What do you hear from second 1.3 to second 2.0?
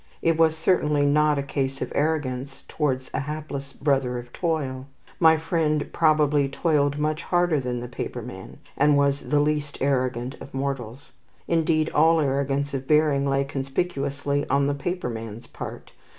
a case of